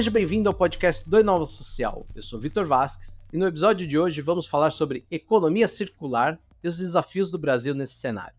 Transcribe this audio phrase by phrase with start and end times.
[0.00, 2.06] Seja bem-vindo ao podcast do Inova Social.
[2.14, 6.68] Eu sou Vitor Vasques e no episódio de hoje vamos falar sobre economia circular e
[6.68, 8.34] os desafios do Brasil nesse cenário.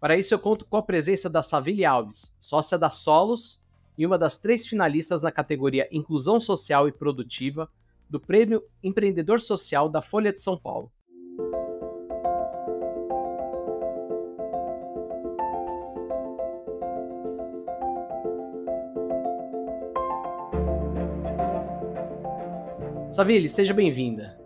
[0.00, 3.62] Para isso, eu conto com a presença da Savile Alves, sócia da Solos
[3.96, 7.70] e uma das três finalistas na categoria Inclusão Social e Produtiva
[8.10, 10.90] do Prêmio Empreendedor Social da Folha de São Paulo.
[23.18, 24.38] Savile, seja bem-vinda.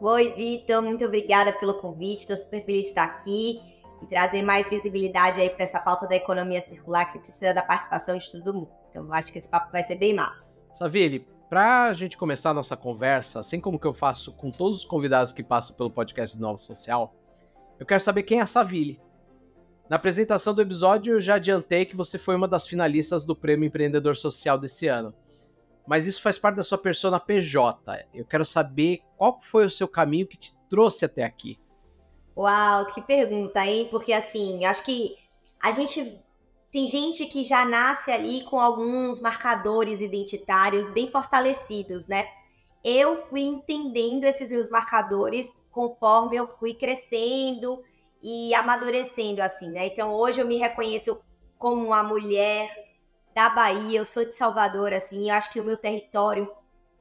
[0.00, 2.20] Oi, Vitor, muito obrigada pelo convite.
[2.20, 3.60] Estou super feliz de estar aqui
[4.00, 8.16] e trazer mais visibilidade aí para essa pauta da economia circular que precisa da participação
[8.16, 8.70] de todo mundo.
[8.88, 10.50] Então, acho que esse papo vai ser bem massa.
[10.72, 14.78] Savile, para a gente começar a nossa conversa, assim como que eu faço com todos
[14.78, 17.14] os convidados que passam pelo podcast do Nova Social,
[17.78, 18.98] eu quero saber quem é a Savile.
[19.90, 23.66] Na apresentação do episódio, eu já adiantei que você foi uma das finalistas do Prêmio
[23.66, 25.14] Empreendedor Social desse ano
[25.86, 28.06] mas isso faz parte da sua persona PJ.
[28.14, 31.58] Eu quero saber qual foi o seu caminho que te trouxe até aqui.
[32.36, 33.88] Uau, que pergunta, hein?
[33.90, 35.16] Porque assim, acho que
[35.60, 36.22] a gente
[36.70, 42.26] tem gente que já nasce ali com alguns marcadores identitários bem fortalecidos, né?
[42.82, 47.82] Eu fui entendendo esses meus marcadores conforme eu fui crescendo
[48.22, 49.86] e amadurecendo, assim, né?
[49.86, 51.20] Então hoje eu me reconheço
[51.58, 52.70] como uma mulher
[53.34, 56.50] da Bahia, eu sou de Salvador, assim, eu acho que o meu território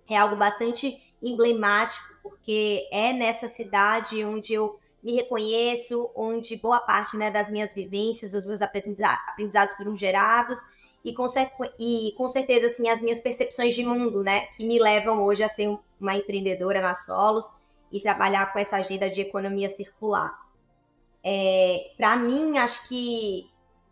[0.09, 7.17] é algo bastante emblemático, porque é nessa cidade onde eu me reconheço, onde boa parte
[7.17, 10.59] né, das minhas vivências, dos meus aprendizados foram gerados,
[11.03, 11.25] e com,
[11.79, 15.49] e com certeza assim, as minhas percepções de mundo, né, que me levam hoje a
[15.49, 17.51] ser uma empreendedora na Solos
[17.91, 20.39] e trabalhar com essa agenda de economia circular.
[21.23, 23.49] É, Para mim, acho que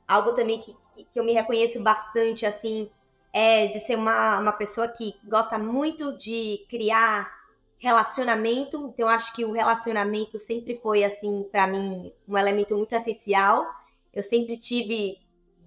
[0.07, 2.89] algo também que, que, que eu me reconheço bastante, assim,
[3.31, 7.31] é de ser uma, uma pessoa que gosta muito de criar
[7.77, 8.91] relacionamento.
[8.93, 13.65] Então, acho que o relacionamento sempre foi, assim, para mim, um elemento muito essencial.
[14.13, 15.17] Eu sempre tive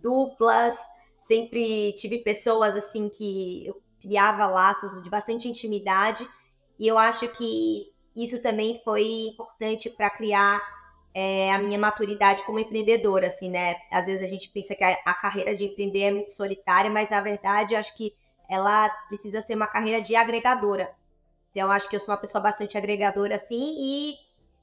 [0.00, 0.76] duplas,
[1.16, 6.28] sempre tive pessoas, assim, que eu criava laços de bastante intimidade.
[6.78, 10.60] E eu acho que isso também foi importante para criar
[11.14, 13.76] é, a minha maturidade como empreendedora, assim, né?
[13.90, 17.10] Às vezes a gente pensa que a, a carreira de empreender é muito solitária, mas
[17.10, 18.14] na verdade acho que
[18.48, 20.94] ela precisa ser uma carreira de agregadora.
[21.50, 24.14] Então acho que eu sou uma pessoa bastante agregadora, assim, e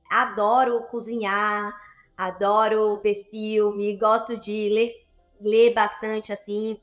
[0.09, 1.71] adoro cozinhar,
[2.17, 5.05] adoro ver filme, gosto de ler,
[5.39, 6.79] ler bastante, assim,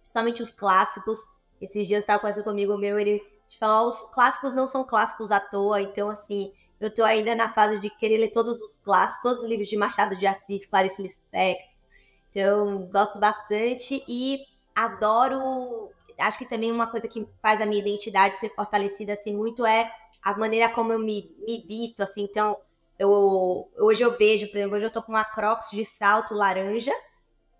[0.00, 1.18] principalmente os clássicos.
[1.60, 5.30] Esses dias eu estava conversando comigo meu, ele te falou, os clássicos não são clássicos
[5.30, 9.22] à toa, então assim, eu estou ainda na fase de querer ler todos os clássicos,
[9.22, 11.64] todos os livros de Machado de Assis, Clarice Lispector.
[12.28, 14.40] Então, gosto bastante e
[14.74, 15.90] adoro.
[16.18, 19.92] Acho que também uma coisa que faz a minha identidade ser fortalecida assim muito é
[20.20, 22.24] a maneira como eu me, me visto, assim.
[22.24, 22.58] Então,
[22.98, 26.92] eu hoje eu vejo, por exemplo, hoje eu tô com uma Crocs de salto laranja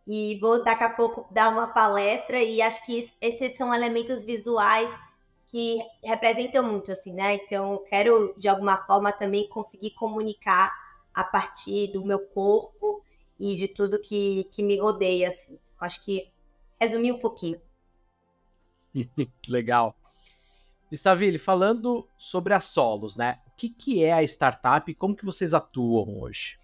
[0.05, 4.93] e vou daqui a pouco dar uma palestra e acho que esses são elementos visuais
[5.53, 7.35] que representam muito, assim, né?
[7.35, 10.73] Então, quero, de alguma forma, também conseguir comunicar
[11.13, 13.05] a partir do meu corpo
[13.39, 15.59] e de tudo que, que me rodeia, assim.
[15.79, 16.33] Acho que
[16.81, 17.61] resumi um pouquinho.
[19.47, 19.95] Legal.
[20.91, 23.39] E Savile, falando sobre a Solos, né?
[23.47, 26.59] O que, que é a startup e como que vocês atuam hoje?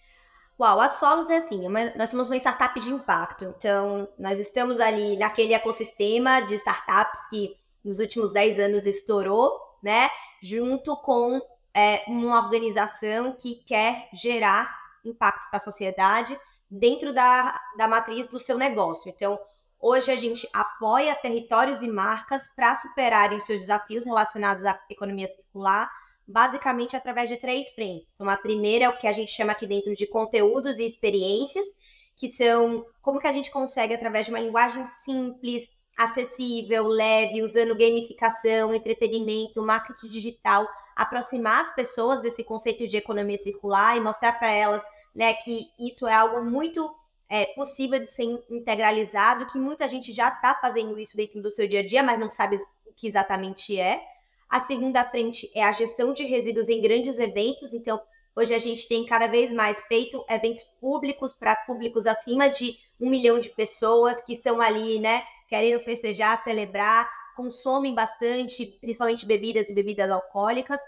[0.58, 3.44] Uau, a Solos é assim, uma, nós somos uma startup de impacto.
[3.44, 10.10] Então, nós estamos ali naquele ecossistema de startups que nos últimos 10 anos estourou, né?
[10.42, 11.40] Junto com
[11.74, 16.38] é, uma organização que quer gerar impacto para a sociedade
[16.70, 19.08] dentro da, da matriz do seu negócio.
[19.08, 19.38] Então,
[19.80, 25.90] hoje a gente apoia territórios e marcas para superarem seus desafios relacionados à economia circular,
[26.26, 28.12] basicamente através de três frentes.
[28.14, 31.66] Então, a primeira é o que a gente chama aqui dentro de conteúdos e experiências,
[32.14, 37.76] que são como que a gente consegue, através de uma linguagem simples, acessível, leve, usando
[37.76, 44.48] gamificação, entretenimento, marketing digital, aproximar as pessoas desse conceito de economia circular e mostrar para
[44.52, 44.80] elas
[45.12, 46.88] né, que isso é algo muito
[47.28, 51.66] é, possível de ser integralizado, que muita gente já está fazendo isso dentro do seu
[51.66, 52.56] dia a dia, mas não sabe
[52.86, 54.00] o que exatamente é.
[54.48, 58.00] A segunda frente é a gestão de resíduos em grandes eventos, então
[58.36, 63.10] hoje a gente tem cada vez mais feito eventos públicos para públicos acima de um
[63.10, 69.74] milhão de pessoas que estão ali, né, querendo festejar, celebrar, consomem bastante, principalmente bebidas e
[69.74, 70.80] bebidas alcoólicas,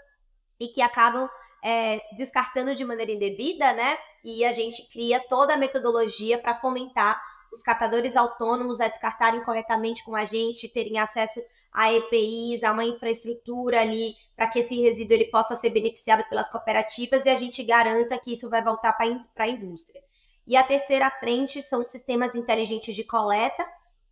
[0.59, 1.29] e que acabam
[1.63, 3.97] é, descartando de maneira indevida, né?
[4.23, 7.21] E a gente cria toda a metodologia para fomentar
[7.51, 11.41] os catadores autônomos a descartarem corretamente com a gente, terem acesso
[11.71, 16.49] a EPIs, a uma infraestrutura ali para que esse resíduo ele possa ser beneficiado pelas
[16.49, 20.01] cooperativas e a gente garanta que isso vai voltar para a indústria.
[20.47, 23.65] E a terceira frente são sistemas inteligentes de coleta,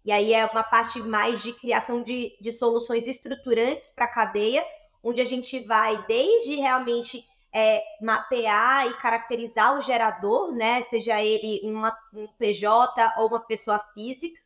[0.05, 4.65] e aí é uma parte mais de criação de, de soluções estruturantes para a cadeia,
[5.03, 10.81] onde a gente vai desde realmente é, mapear e caracterizar o gerador, né?
[10.83, 14.39] Seja ele uma, um PJ ou uma pessoa física.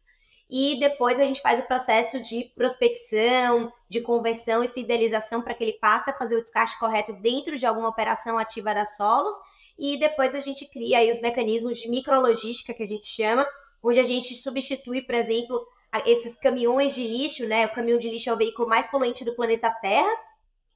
[0.50, 5.64] E depois a gente faz o processo de prospecção, de conversão e fidelização para que
[5.64, 9.36] ele passe a fazer o descarte correto dentro de alguma operação ativa da Solos.
[9.78, 13.48] E depois a gente cria aí os mecanismos de micrologística que a gente chama,
[13.84, 15.68] onde a gente substitui, por exemplo,
[16.06, 17.66] esses caminhões de lixo, né?
[17.66, 20.12] O caminhão de lixo é o veículo mais poluente do planeta Terra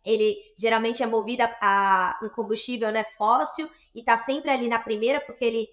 [0.08, 4.80] ele geralmente é movido a, a um combustível né, fóssil e está sempre ali na
[4.80, 5.70] primeira, porque ele,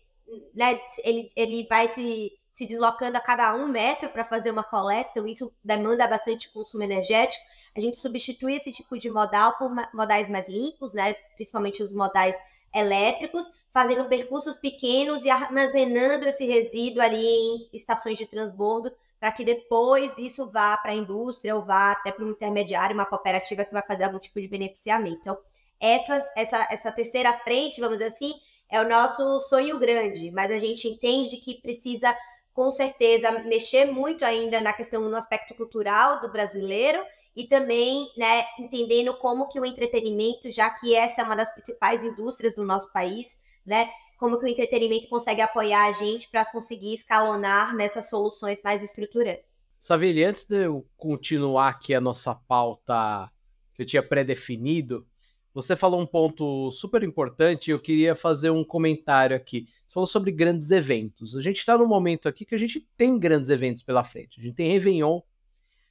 [0.52, 5.10] né, ele, ele vai se, se deslocando a cada um metro para fazer uma coleta,
[5.12, 7.44] então isso demanda bastante consumo energético.
[7.76, 12.36] A gente substitui esse tipo de modal por modais mais limpos, né, principalmente os modais
[12.74, 19.44] elétricos, fazendo percursos pequenos e armazenando esse resíduo ali em estações de transbordo para que
[19.44, 23.72] depois isso vá para a indústria ou vá até para um intermediário, uma cooperativa que
[23.72, 25.18] vai fazer algum tipo de beneficiamento.
[25.20, 25.38] Então,
[25.80, 28.34] essa, essa, essa terceira frente, vamos dizer assim,
[28.70, 32.16] é o nosso sonho grande, mas a gente entende que precisa,
[32.52, 37.02] com certeza, mexer muito ainda na questão, no aspecto cultural do brasileiro
[37.34, 42.04] e também, né, entendendo como que o entretenimento, já que essa é uma das principais
[42.04, 43.88] indústrias do nosso país, né,
[44.18, 49.64] como que o entretenimento consegue apoiar a gente para conseguir escalonar nessas soluções mais estruturantes.
[49.78, 53.30] Savili, antes de eu continuar aqui a nossa pauta
[53.74, 55.06] que eu tinha pré-definido,
[55.52, 59.68] você falou um ponto super importante e eu queria fazer um comentário aqui.
[59.86, 61.36] Você falou sobre grandes eventos.
[61.36, 64.40] A gente está num momento aqui que a gente tem grandes eventos pela frente.
[64.40, 65.20] A gente tem Réveillon,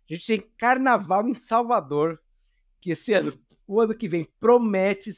[0.09, 2.19] a gente tem Carnaval em Salvador,
[2.81, 3.33] que esse ano,
[3.65, 5.11] o ano que vem, promete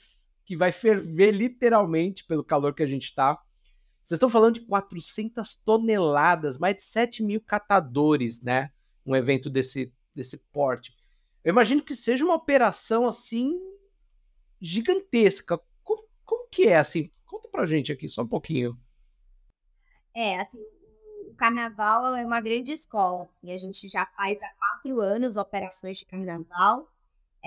[0.46, 3.42] que vai ferver literalmente pelo calor que a gente está.
[4.04, 8.72] Vocês estão falando de 400 toneladas, mais de 7 mil catadores, né?
[9.04, 10.96] Um evento desse, desse porte.
[11.44, 13.60] Eu imagino que seja uma operação assim
[14.62, 15.60] gigantesca.
[15.84, 17.10] Como, como que é assim?
[17.26, 18.80] Conta pra gente aqui só um pouquinho.
[20.14, 20.62] É, assim,
[21.28, 23.24] o carnaval é uma grande escola.
[23.24, 26.95] Assim, a gente já faz há quatro anos operações de carnaval.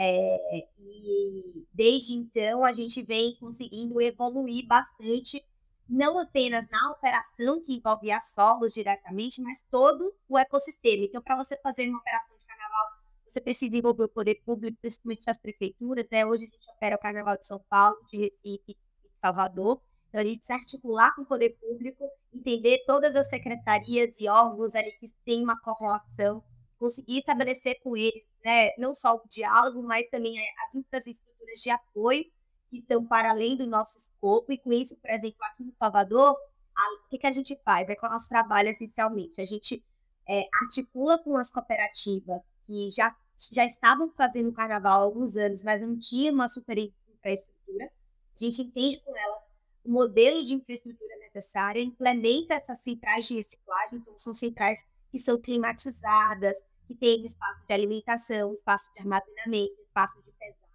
[0.01, 5.45] É, e desde então a gente vem conseguindo evoluir bastante,
[5.89, 11.05] não apenas na operação que envolve a solos diretamente, mas todo o ecossistema.
[11.05, 12.87] Então, para você fazer uma operação de carnaval,
[13.27, 16.07] você precisa envolver o poder público, principalmente as prefeituras.
[16.13, 16.25] Né?
[16.25, 19.83] Hoje a gente opera o Carnaval de São Paulo, de Recife e de Salvador.
[20.09, 24.77] Então, a gente se articular com o poder público, entender todas as secretarias e órgãos
[24.77, 26.43] ali que têm uma correlação
[26.79, 32.25] conseguir estabelecer com eles, né, não só o diálogo, mas também as infraestruturas de apoio
[32.69, 34.53] que estão para além do nosso escopo.
[34.53, 37.89] E com isso, por exemplo, aqui em Salvador, o que, que a gente faz?
[37.89, 39.41] É com o nosso trabalho, essencialmente.
[39.41, 39.85] A gente
[40.29, 43.17] é, articula com as cooperativas que já,
[43.53, 47.87] já estavam fazendo carnaval há alguns anos, mas não tinham uma super infraestrutura.
[47.87, 49.43] A gente entende com elas
[49.85, 55.41] o modelo de infraestrutura necessária, implementa essas centrais de reciclagem, então são centrais que são
[55.41, 60.69] climatizadas, que tem espaço de alimentação, espaço de armazenamento, espaço de pesagem.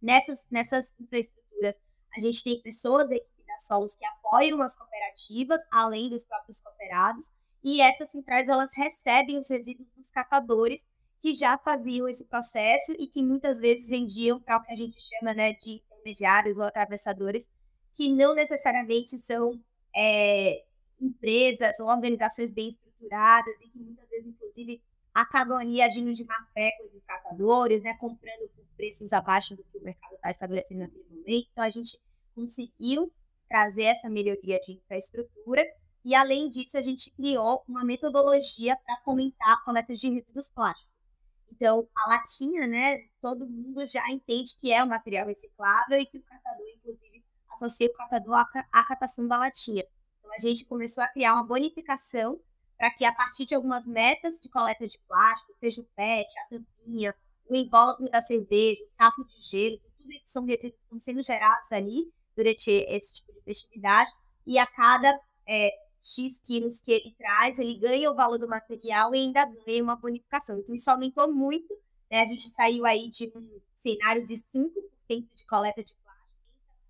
[0.00, 1.76] Nessas, nessas infraestruturas,
[2.16, 6.60] a gente tem pessoas da equipe da Solos que apoiam as cooperativas, além dos próprios
[6.60, 10.86] cooperados, e essas centrais elas recebem os resíduos dos catadores
[11.20, 15.00] que já faziam esse processo e que muitas vezes vendiam para o que a gente
[15.00, 17.48] chama né, de intermediários ou atravessadores,
[17.94, 19.58] que não necessariamente são
[19.94, 20.62] é,
[21.00, 24.82] empresas ou organizações bem estruturadas e que muitas vezes, inclusive,
[25.14, 29.64] acabam ali agindo de má fé com esses catadores, né, comprando por preços abaixo do
[29.64, 31.48] que o mercado está estabelecendo naquele momento.
[31.50, 31.98] Então, a gente
[32.34, 33.10] conseguiu
[33.48, 35.64] trazer essa melhoria de infraestrutura
[36.04, 41.10] e, além disso, a gente criou uma metodologia para fomentar a coleta de resíduos plásticos.
[41.50, 46.18] Então, a latinha, né, todo mundo já entende que é um material reciclável e que
[46.18, 49.84] o catador, inclusive, associa o catador à catação da latinha.
[50.18, 52.38] Então, a gente começou a criar uma bonificação
[52.76, 56.48] para que, a partir de algumas metas de coleta de plástico, seja o PET, a
[56.48, 57.14] tampinha,
[57.48, 61.22] o invólucro da cerveja, o saco de gelo, tudo isso são resíduos que estão sendo
[61.22, 64.10] gerados ali durante esse tipo de festividade,
[64.46, 65.18] e a cada
[65.48, 69.82] é, X quilos que ele traz, ele ganha o valor do material e ainda ganha
[69.82, 70.58] uma bonificação.
[70.58, 71.74] Então, isso aumentou muito.
[72.10, 72.20] Né?
[72.20, 76.30] A gente saiu aí de um cenário de 5% de coleta de plástico,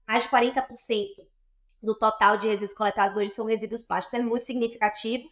[0.07, 1.27] mais de 40%
[1.83, 5.29] do total de resíduos coletados hoje são resíduos plásticos, é muito significativo.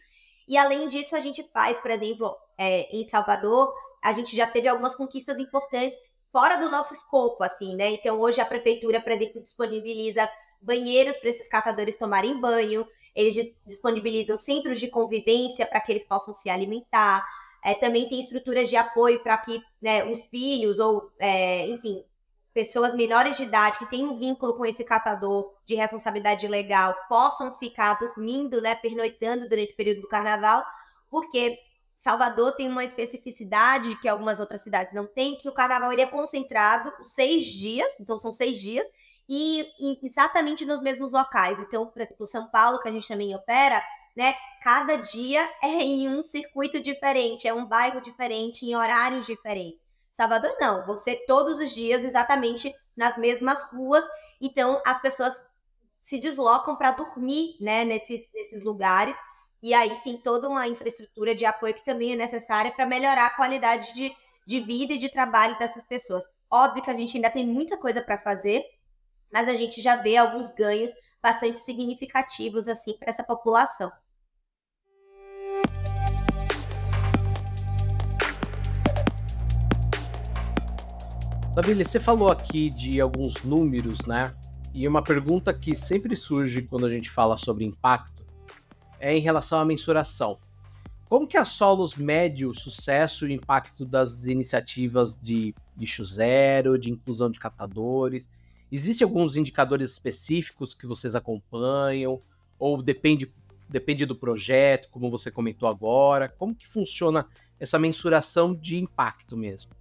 [0.47, 3.73] E além disso, a gente faz, por exemplo, é, em Salvador,
[4.03, 7.91] a gente já teve algumas conquistas importantes fora do nosso escopo, assim, né?
[7.91, 10.29] Então, hoje a prefeitura, por exemplo, disponibiliza
[10.61, 12.85] banheiros para esses catadores tomarem banho,
[13.15, 17.25] eles disponibilizam centros de convivência para que eles possam se alimentar.
[17.63, 22.03] É, também tem estruturas de apoio para que né, os filhos ou, é, enfim,
[22.55, 27.51] pessoas menores de idade que têm um vínculo com esse catador de responsabilidade legal possam
[27.51, 30.63] ficar dormindo, né, pernoitando durante o período do carnaval,
[31.09, 31.59] porque
[31.93, 36.05] Salvador tem uma especificidade que algumas outras cidades não têm, que o carnaval ele é
[36.05, 38.87] concentrado seis dias, então são seis dias,
[39.27, 41.59] e, e exatamente nos mesmos locais.
[41.59, 43.83] Então, por exemplo, São Paulo, que a gente também opera,
[44.15, 44.33] né?
[44.63, 49.84] Cada dia é em um circuito diferente, é um bairro diferente, em horários diferentes.
[50.15, 54.07] Salvador não, vão ser todos os dias exatamente nas mesmas ruas.
[54.39, 55.45] Então as pessoas
[55.99, 59.17] se deslocam para dormir, né, nesses, nesses lugares.
[59.61, 63.35] E aí tem toda uma infraestrutura de apoio que também é necessária para melhorar a
[63.35, 64.15] qualidade de,
[64.47, 66.25] de vida e de trabalho dessas pessoas.
[66.49, 68.63] Óbvio que a gente ainda tem muita coisa para fazer,
[69.29, 73.91] mas a gente já vê alguns ganhos bastante significativos assim para essa população.
[81.55, 84.35] Sabine, você falou aqui de alguns números, né?
[84.73, 88.25] E uma pergunta que sempre surge quando a gente fala sobre impacto
[88.99, 90.37] é em relação à mensuração.
[91.07, 96.77] Como que a Solos mede o sucesso e o impacto das iniciativas de lixo zero,
[96.77, 98.29] de inclusão de catadores?
[98.69, 102.21] Existem alguns indicadores específicos que vocês acompanham?
[102.59, 103.33] Ou depende,
[103.69, 106.27] depende do projeto, como você comentou agora?
[106.27, 107.25] Como que funciona
[107.57, 109.71] essa mensuração de impacto mesmo?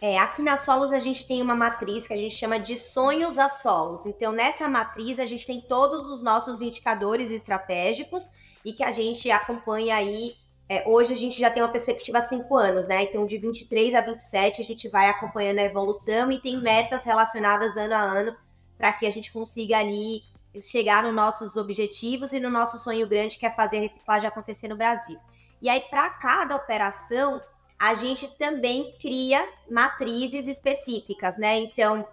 [0.00, 3.38] É, aqui na Solos a gente tem uma matriz que a gente chama de sonhos
[3.38, 4.04] a solos.
[4.04, 8.28] Então, nessa matriz a gente tem todos os nossos indicadores estratégicos
[8.64, 10.34] e que a gente acompanha aí.
[10.68, 13.04] É, hoje a gente já tem uma perspectiva há cinco anos, né?
[13.04, 17.76] Então, de 23 a 27 a gente vai acompanhando a evolução e tem metas relacionadas
[17.76, 18.36] ano a ano
[18.76, 20.24] para que a gente consiga ali
[20.60, 24.68] chegar nos nossos objetivos e no nosso sonho grande que é fazer a reciclagem acontecer
[24.68, 25.18] no Brasil.
[25.62, 27.40] E aí, para cada operação,
[27.78, 31.58] a gente também cria matrizes específicas, né?
[31.58, 32.06] Então,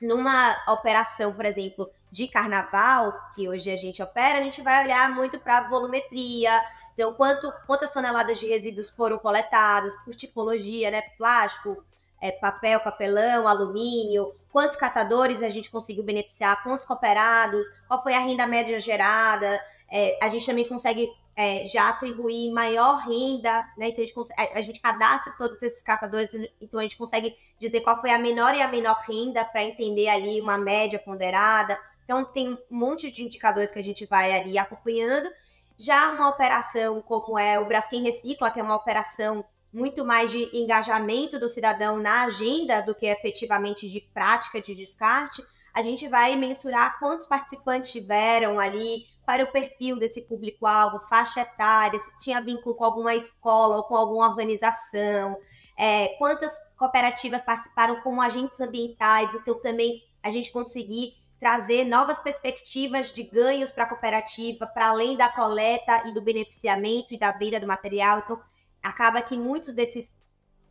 [0.00, 5.10] numa operação, por exemplo, de carnaval, que hoje a gente opera, a gente vai olhar
[5.14, 6.50] muito para volumetria,
[6.92, 11.02] então quanto, quantas toneladas de resíduos foram coletadas por tipologia, né?
[11.16, 11.84] Plástico,
[12.20, 18.20] é, papel, papelão, alumínio, quantos catadores a gente conseguiu beneficiar, quantos cooperados, qual foi a
[18.20, 19.60] renda média gerada.
[19.90, 23.88] É, a gente também consegue é, já atribuir maior renda, né?
[23.88, 28.00] Então a gente, a gente cadastra todos esses catadores, então a gente consegue dizer qual
[28.00, 31.78] foi a menor e a menor renda para entender ali uma média ponderada.
[32.04, 35.30] Então tem um monte de indicadores que a gente vai ali acompanhando.
[35.78, 40.54] Já uma operação como é o Braskem Recicla, que é uma operação muito mais de
[40.54, 46.36] engajamento do cidadão na agenda do que efetivamente de prática de descarte, a gente vai
[46.36, 52.74] mensurar quantos participantes tiveram ali, para o perfil desse público-alvo, faixa etária, se tinha vínculo
[52.74, 55.36] com alguma escola ou com alguma organização,
[55.76, 63.12] é, quantas cooperativas participaram como agentes ambientais, então também a gente conseguir trazer novas perspectivas
[63.12, 67.58] de ganhos para a cooperativa, para além da coleta e do beneficiamento e da venda
[67.58, 68.20] do material.
[68.20, 68.40] Então,
[68.80, 70.12] acaba que muitos desses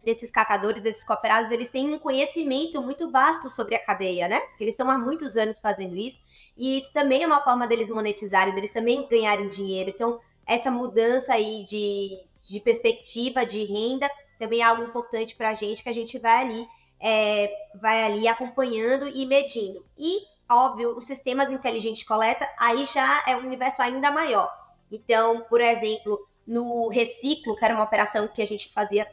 [0.03, 4.39] desses catadores, desses cooperados, eles têm um conhecimento muito vasto sobre a cadeia, né?
[4.39, 6.19] Porque eles estão há muitos anos fazendo isso.
[6.57, 9.91] E isso também é uma forma deles monetizarem, deles também ganharem dinheiro.
[9.91, 15.53] Então, essa mudança aí de, de perspectiva, de renda, também é algo importante para a
[15.53, 16.67] gente, que a gente vai ali,
[16.99, 19.85] é, vai ali acompanhando e medindo.
[19.97, 24.51] E, óbvio, os sistemas inteligentes de coleta, aí já é um universo ainda maior.
[24.91, 29.07] Então, por exemplo, no Reciclo, que era uma operação que a gente fazia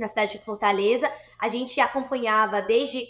[0.00, 3.06] na cidade de Fortaleza, a gente acompanhava desde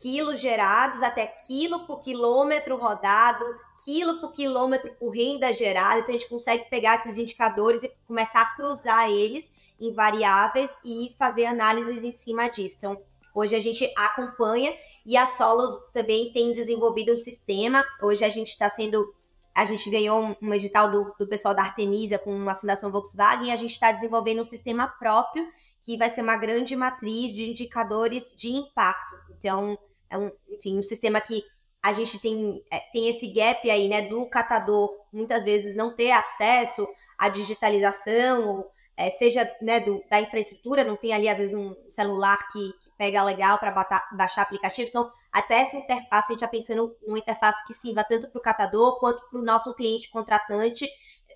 [0.00, 3.44] quilos gerados até quilo por quilômetro rodado,
[3.84, 6.00] quilo por quilômetro por renda gerada.
[6.00, 11.14] Então a gente consegue pegar esses indicadores e começar a cruzar eles em variáveis e
[11.18, 12.76] fazer análises em cima disso.
[12.78, 13.00] Então,
[13.34, 17.84] hoje a gente acompanha e a Solos também tem desenvolvido um sistema.
[18.02, 19.14] Hoje a gente está sendo
[19.54, 23.50] a gente ganhou um, edital do, do pessoal da Artemisia com a Fundação Volkswagen e
[23.50, 25.48] a gente está desenvolvendo um sistema próprio
[25.82, 29.16] que vai ser uma grande matriz de indicadores de impacto.
[29.38, 29.78] Então,
[30.10, 31.42] é um, enfim, um sistema que
[31.82, 36.10] a gente tem, é, tem esse gap aí, né, do catador muitas vezes não ter
[36.10, 41.54] acesso à digitalização ou é, seja né, do, da infraestrutura, não tem ali às vezes
[41.54, 43.70] um celular que, que pega legal para
[44.12, 44.88] baixar aplicativo.
[44.88, 48.42] Então, até essa interface, a gente está pensando numa interface que sirva tanto para o
[48.42, 50.88] catador quanto para o nosso cliente contratante,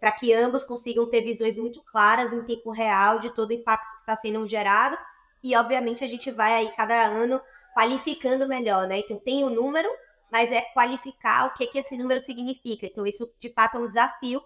[0.03, 3.89] para que ambos consigam ter visões muito claras em tempo real de todo o impacto
[3.95, 4.99] que está sendo gerado.
[5.41, 7.41] E, obviamente, a gente vai aí cada ano
[7.73, 8.99] qualificando melhor, né?
[8.99, 9.89] Então, tem o número,
[10.29, 12.85] mas é qualificar o que, que esse número significa.
[12.85, 14.43] Então, isso de fato é um desafio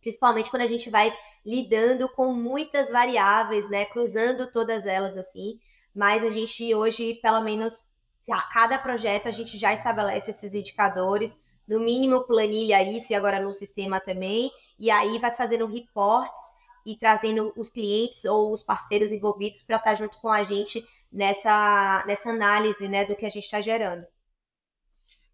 [0.00, 5.58] principalmente quando a gente vai lidando com muitas variáveis, né, cruzando todas elas assim.
[5.94, 7.84] Mas a gente hoje, pelo menos,
[8.30, 13.40] a cada projeto a gente já estabelece esses indicadores, no mínimo planilha isso e agora
[13.40, 16.42] no sistema também, e aí vai fazendo reports
[16.84, 22.04] e trazendo os clientes ou os parceiros envolvidos para estar junto com a gente nessa,
[22.06, 24.06] nessa análise né, do que a gente está gerando.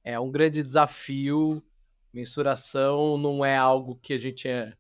[0.04, 1.62] É um grande desafio
[2.12, 4.74] Mensuração não é algo que a gente é,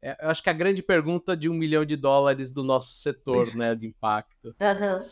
[0.00, 0.16] é.
[0.24, 3.74] eu acho que a grande pergunta de um milhão de dólares do nosso setor, né,
[3.74, 4.54] de impacto.
[4.60, 5.10] Uhum.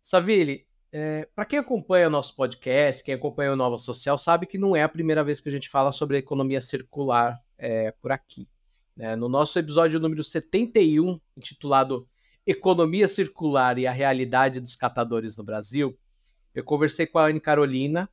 [0.00, 4.58] Savile, é, para quem acompanha o nosso podcast, quem acompanha o Nova Social, sabe que
[4.58, 8.12] não é a primeira vez que a gente fala sobre a economia circular é, por
[8.12, 8.46] aqui.
[8.94, 9.16] Né?
[9.16, 12.06] No nosso episódio número 71, intitulado
[12.46, 15.98] Economia Circular e a Realidade dos Catadores no Brasil,
[16.54, 18.06] eu conversei com a Anne Carolina,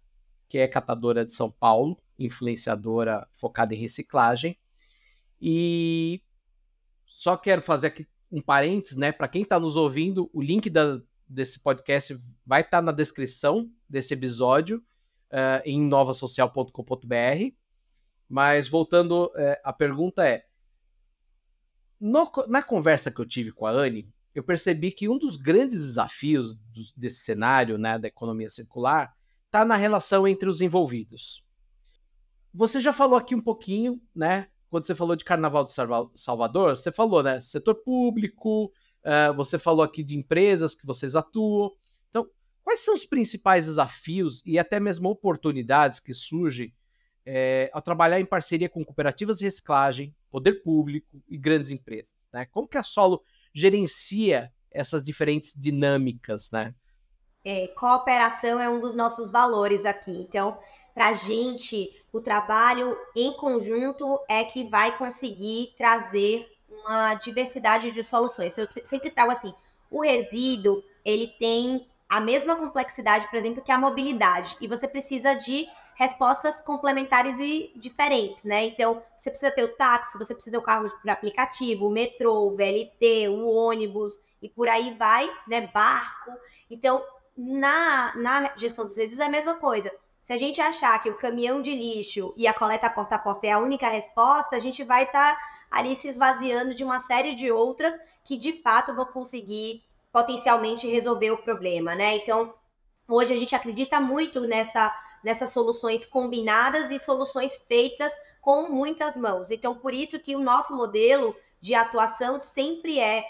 [0.47, 4.57] que é catadora de São Paulo, influenciadora focada em reciclagem.
[5.41, 6.21] E
[7.05, 9.11] só quero fazer aqui um parênteses, né?
[9.11, 13.71] Para quem está nos ouvindo, o link da, desse podcast vai estar tá na descrição
[13.87, 14.83] desse episódio
[15.31, 17.55] uh, em novasocial.com.br.
[18.27, 20.43] Mas voltando, uh, a pergunta é:
[21.99, 25.79] no, na conversa que eu tive com a Anne, eu percebi que um dos grandes
[25.79, 29.13] desafios do, desse cenário né, da economia circular
[29.45, 31.43] está na relação entre os envolvidos.
[32.53, 34.47] Você já falou aqui um pouquinho, né?
[34.69, 35.71] Quando você falou de Carnaval de
[36.15, 37.41] Salvador, você falou, né?
[37.41, 38.71] Setor público,
[39.05, 41.71] uh, você falou aqui de empresas que vocês atuam.
[42.09, 42.27] Então,
[42.63, 46.73] quais são os principais desafios e até mesmo oportunidades que surgem
[47.25, 52.29] é, ao trabalhar em parceria com cooperativas de reciclagem, poder público e grandes empresas?
[52.33, 52.45] Né?
[52.45, 56.73] Como que a Solo gerencia essas diferentes dinâmicas, né?
[57.43, 60.11] É, cooperação é um dos nossos valores aqui.
[60.11, 60.59] Então,
[60.93, 66.45] para a gente, o trabalho em conjunto é que vai conseguir trazer
[66.85, 68.57] uma diversidade de soluções.
[68.57, 69.53] Eu sempre trago assim,
[69.89, 75.35] o resíduo, ele tem a mesma complexidade, por exemplo, que a mobilidade, e você precisa
[75.35, 78.65] de respostas complementares e diferentes, né?
[78.65, 82.47] Então, você precisa ter o táxi, você precisa ter o carro por aplicativo, o metrô,
[82.47, 85.69] o VLT, o ônibus, e por aí vai, né?
[85.73, 86.31] Barco.
[86.71, 87.03] Então,
[87.37, 89.91] na, na gestão dos resíduos é a mesma coisa.
[90.21, 93.47] Se a gente achar que o caminhão de lixo e a coleta porta a porta
[93.47, 97.35] é a única resposta, a gente vai estar tá ali se esvaziando de uma série
[97.35, 102.15] de outras que de fato vão conseguir potencialmente resolver o problema, né?
[102.15, 102.53] Então,
[103.07, 109.51] hoje a gente acredita muito nessa nessas soluções combinadas e soluções feitas com muitas mãos.
[109.51, 113.25] Então, por isso que o nosso modelo de atuação sempre é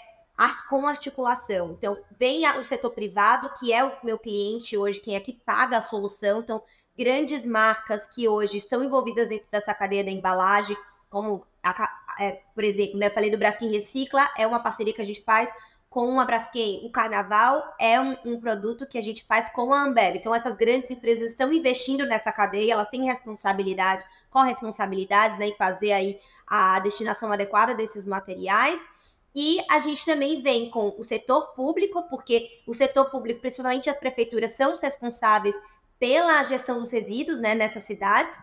[0.68, 1.72] com articulação.
[1.72, 5.76] Então, vem o setor privado, que é o meu cliente hoje, quem é que paga
[5.76, 6.40] a solução.
[6.40, 6.62] Então,
[6.96, 10.76] grandes marcas que hoje estão envolvidas dentro dessa cadeia da embalagem,
[11.10, 15.00] como, a, é, por exemplo, né, eu falei do Braskem Recicla, é uma parceria que
[15.00, 15.50] a gente faz
[15.90, 16.86] com a Braskem.
[16.86, 20.16] O Carnaval é um, um, produto que a gente faz com a Ambev.
[20.16, 25.92] Então, essas grandes empresas estão investindo nessa cadeia, elas têm responsabilidade, corresponsabilidades né, em fazer
[25.92, 28.80] aí a destinação adequada desses materiais.
[29.34, 33.96] E a gente também vem com o setor público, porque o setor público, principalmente as
[33.96, 35.56] prefeituras, são os responsáveis
[35.98, 38.38] pela gestão dos resíduos né, nessas cidades.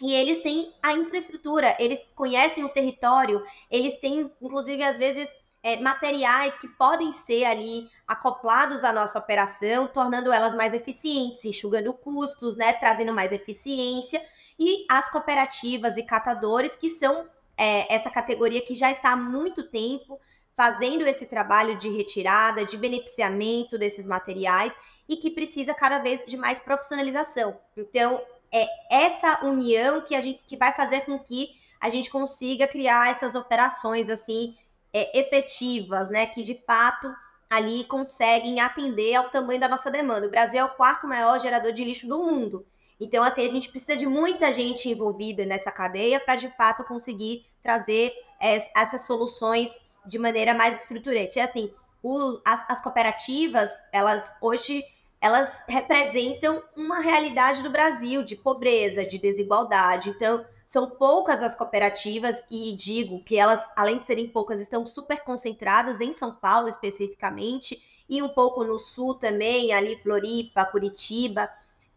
[0.00, 5.76] E eles têm a infraestrutura, eles conhecem o território, eles têm, inclusive, às vezes, é,
[5.76, 12.56] materiais que podem ser ali acoplados à nossa operação, tornando elas mais eficientes, enxugando custos,
[12.56, 14.22] né, trazendo mais eficiência.
[14.58, 17.26] E as cooperativas e catadores, que são
[17.56, 20.20] é, essa categoria que já está há muito tempo
[20.54, 24.72] fazendo esse trabalho de retirada, de beneficiamento desses materiais
[25.08, 27.58] e que precisa cada vez de mais profissionalização.
[27.76, 28.22] Então,
[28.54, 31.48] é essa união que a gente que vai fazer com que
[31.80, 34.56] a gente consiga criar essas operações assim
[34.92, 37.12] é, efetivas, né, que de fato
[37.50, 40.26] ali conseguem atender ao tamanho da nossa demanda.
[40.26, 42.66] O Brasil é o quarto maior gerador de lixo do mundo.
[42.98, 47.44] Então, assim, a gente precisa de muita gente envolvida nessa cadeia para, de fato, conseguir
[47.62, 51.38] trazer é, essas soluções de maneira mais estruturante.
[51.38, 54.84] É assim, o, as, as cooperativas, elas hoje,
[55.24, 60.10] elas representam uma realidade do Brasil de pobreza, de desigualdade.
[60.10, 65.24] Então, são poucas as cooperativas e digo que elas, além de serem poucas, estão super
[65.24, 71.48] concentradas em São Paulo especificamente e um pouco no sul também, ali Floripa, Curitiba,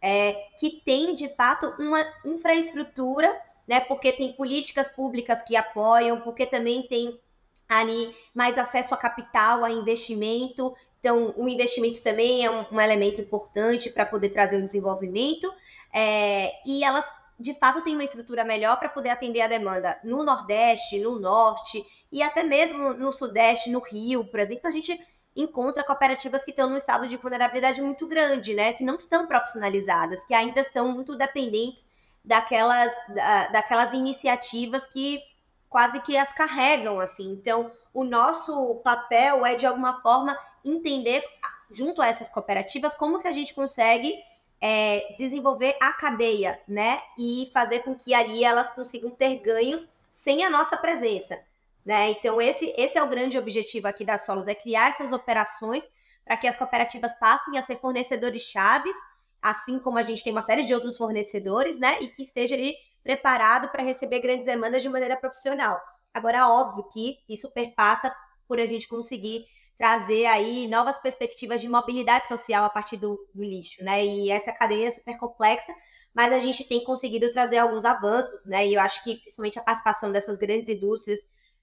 [0.02, 3.38] é, que tem de fato uma infraestrutura,
[3.68, 3.82] né?
[3.82, 7.20] Porque tem políticas públicas que apoiam, porque também tem
[7.68, 10.74] ali mais acesso a capital, a investimento.
[11.00, 15.52] Então, o investimento também é um, um elemento importante para poder trazer o desenvolvimento.
[15.94, 17.06] É, e elas
[17.40, 21.86] de fato tem uma estrutura melhor para poder atender a demanda no Nordeste, no Norte
[22.12, 25.00] e até mesmo no Sudeste, no Rio, por exemplo, a gente
[25.36, 28.74] encontra cooperativas que estão num estado de vulnerabilidade muito grande, né?
[28.74, 31.86] Que não estão profissionalizadas, que ainda estão muito dependentes
[32.26, 35.22] daquelas, da, daquelas iniciativas que
[35.70, 37.32] quase que as carregam, assim.
[37.32, 41.24] Então, o nosso papel é, de alguma forma, entender,
[41.70, 44.14] junto a essas cooperativas, como que a gente consegue
[44.62, 47.02] é, desenvolver a cadeia, né?
[47.18, 51.40] E fazer com que ali elas consigam ter ganhos sem a nossa presença.
[51.86, 52.12] Né?
[52.12, 55.88] Então, esse, esse é o grande objetivo aqui da Solos, é criar essas operações
[56.26, 58.96] para que as cooperativas passem a ser fornecedores chaves,
[59.42, 62.02] assim como a gente tem uma série de outros fornecedores, né?
[62.02, 62.76] E que esteja ali
[63.08, 65.80] preparado para receber grandes demandas de maneira profissional.
[66.14, 68.14] Agora, óbvio que isso perpassa
[68.46, 69.46] por a gente conseguir
[69.78, 74.06] trazer aí novas perspectivas de mobilidade social a partir do, do, lixo, né?
[74.06, 75.74] E essa cadeia é super complexa,
[76.14, 78.68] mas a gente tem conseguido trazer alguns avanços, né?
[78.68, 81.22] E eu acho que principalmente a participação dessas grandes indústrias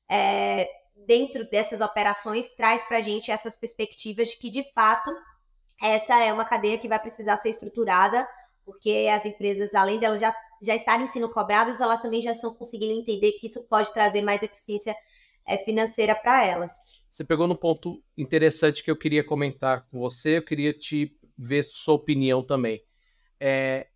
[0.08, 0.66] é,
[1.06, 5.14] dentro dessas operações traz para a gente essas perspectivas de que, de fato,
[5.82, 8.26] essa é uma cadeia que vai precisar ser estruturada,
[8.64, 12.92] porque as empresas, além delas já, já estarem sendo cobradas, elas também já estão conseguindo
[12.92, 14.96] entender que isso pode trazer mais eficiência
[15.46, 16.72] é, financeira para elas.
[17.08, 21.62] Você pegou no ponto interessante que eu queria comentar com você, eu queria te ver
[21.64, 22.82] sua opinião também.
[23.38, 23.88] É,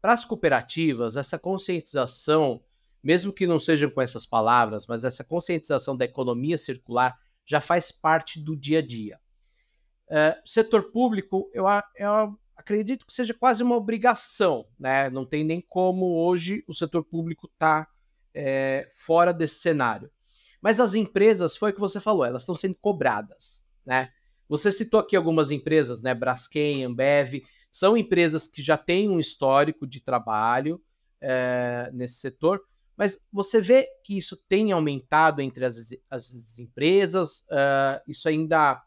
[0.00, 2.62] para as cooperativas, essa conscientização,
[3.02, 7.92] mesmo que não sejam com essas palavras, mas essa conscientização da economia circular já faz
[7.92, 9.20] parte do dia a dia.
[10.10, 11.64] É, setor público, eu,
[11.96, 15.10] eu acredito que seja quase uma obrigação, né?
[15.10, 17.88] Não tem nem como hoje o setor público tá,
[18.32, 20.10] é, fora desse cenário.
[20.60, 24.10] Mas as empresas, foi o que você falou, elas estão sendo cobradas, né?
[24.48, 26.14] Você citou aqui algumas empresas, né?
[26.14, 30.80] Braskem, Ambev, são empresas que já têm um histórico de trabalho
[31.20, 32.62] é, nesse setor,
[32.96, 35.76] mas você vê que isso tem aumentado entre as,
[36.08, 38.80] as empresas, uh, isso ainda,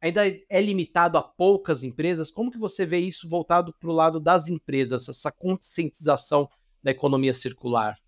[0.00, 2.30] ainda é limitado a poucas empresas.
[2.30, 6.48] Como que você vê isso voltado para o lado das empresas, essa conscientização
[6.82, 7.98] da economia circular?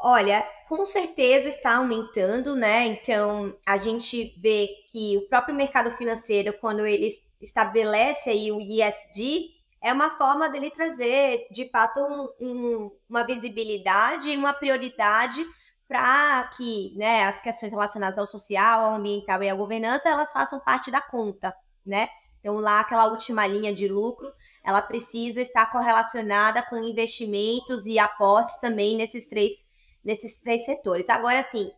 [0.00, 2.86] Olha, com certeza está aumentando, né?
[2.86, 7.08] Então, a gente vê que o próprio mercado financeiro, quando ele
[7.40, 9.50] estabelece aí o ISD,
[9.82, 15.44] é uma forma dele trazer, de fato, um, um, uma visibilidade e uma prioridade
[15.88, 20.60] para que né, as questões relacionadas ao social, ao ambiental e à governança, elas façam
[20.60, 22.08] parte da conta, né?
[22.40, 24.30] Então, lá, aquela última linha de lucro,
[24.62, 29.66] ela precisa estar correlacionada com investimentos e aportes também nesses três
[30.04, 31.08] nesses três setores.
[31.10, 31.70] Agora, assim,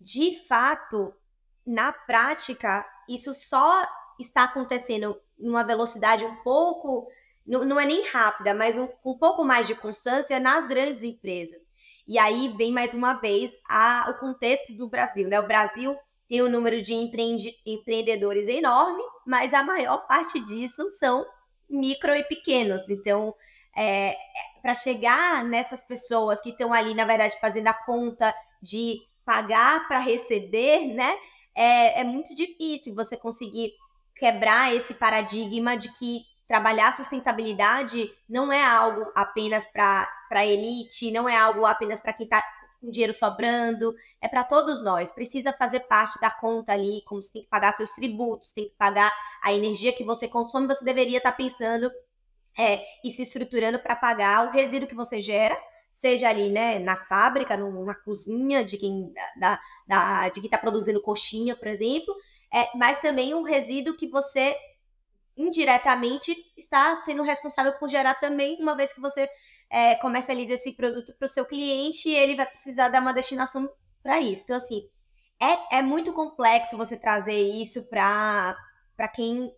[0.00, 1.12] de fato,
[1.66, 3.86] na prática, isso só
[4.18, 7.06] está acontecendo numa velocidade um pouco,
[7.46, 11.70] não, não é nem rápida, mas um, um pouco mais de constância nas grandes empresas.
[12.06, 15.40] E aí vem mais uma vez a, o contexto do Brasil, né?
[15.40, 15.96] O Brasil
[16.28, 21.24] tem um número de empreende, empreendedores enorme, mas a maior parte disso são
[21.68, 22.88] micro e pequenos.
[22.88, 23.34] Então,
[23.76, 24.16] é,
[24.62, 29.98] para chegar nessas pessoas que estão ali, na verdade, fazendo a conta de pagar para
[29.98, 31.16] receber, né?
[31.54, 33.72] É, é muito difícil você conseguir
[34.14, 41.28] quebrar esse paradigma de que trabalhar sustentabilidade não é algo apenas para a elite, não
[41.28, 42.42] é algo apenas para quem está
[42.80, 45.10] com dinheiro sobrando, é para todos nós.
[45.10, 48.74] Precisa fazer parte da conta ali, como você tem que pagar seus tributos, tem que
[48.76, 51.90] pagar a energia que você consome, você deveria estar tá pensando
[52.56, 55.58] é, e se estruturando para pagar o resíduo que você gera,
[55.90, 61.00] seja ali, né, na fábrica, na cozinha de quem da, da, de quem está produzindo
[61.00, 62.14] coxinha, por exemplo,
[62.52, 64.56] é, mas também um resíduo que você
[65.36, 69.28] indiretamente está sendo responsável por gerar também, uma vez que você
[69.70, 73.68] é, comercializa esse produto para o seu cliente, ele vai precisar dar uma destinação
[74.02, 74.42] para isso.
[74.44, 74.88] Então, assim,
[75.40, 78.56] é, é muito complexo você trazer isso para
[79.14, 79.52] quem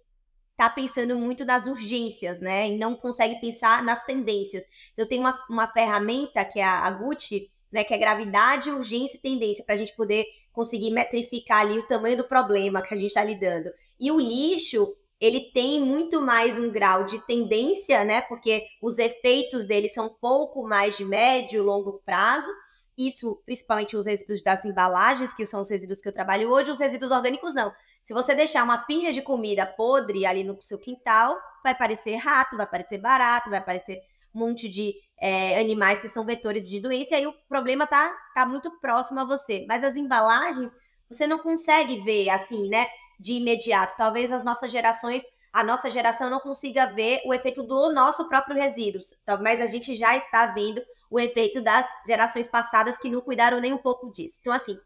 [0.56, 2.68] tá pensando muito nas urgências, né?
[2.68, 4.64] E não consegue pensar nas tendências.
[4.92, 7.84] Então, tem uma, uma ferramenta que é a, Gucci, né?
[7.84, 12.16] Que é gravidade, urgência e tendência, para a gente poder conseguir metrificar ali o tamanho
[12.16, 13.70] do problema que a gente está lidando.
[14.00, 18.20] E o lixo ele tem muito mais um grau de tendência, né?
[18.20, 22.48] Porque os efeitos dele são um pouco mais de médio, longo prazo.
[22.96, 26.80] Isso, principalmente os resíduos das embalagens, que são os resíduos que eu trabalho hoje, os
[26.80, 27.72] resíduos orgânicos não.
[28.02, 32.56] Se você deixar uma pilha de comida podre ali no seu quintal, vai parecer rato,
[32.56, 34.00] vai parecer barato, vai parecer
[34.34, 38.10] um monte de é, animais que são vetores de doença, e aí o problema tá,
[38.34, 39.64] tá muito próximo a você.
[39.68, 40.76] Mas as embalagens,
[41.08, 42.86] você não consegue ver assim, né,
[43.18, 43.96] de imediato.
[43.96, 48.56] Talvez as nossas gerações, a nossa geração não consiga ver o efeito do nosso próprio
[48.56, 49.00] resíduo,
[49.40, 53.72] mas a gente já está vendo o efeito das gerações passadas que não cuidaram nem
[53.72, 54.38] um pouco disso.
[54.40, 54.78] Então, assim,